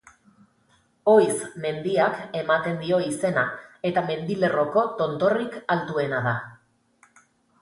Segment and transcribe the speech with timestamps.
[1.11, 3.43] Oiz mendiak ematen dio izena,
[3.91, 6.35] eta mendilerroko tontorrik altuena da.